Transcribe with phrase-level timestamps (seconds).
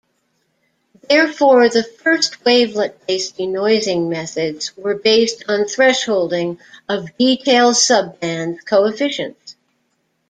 [1.07, 6.57] Therefore, the first wavelet-based denoising methods were based on thresholding
[6.89, 9.55] of detail subbands coefficients.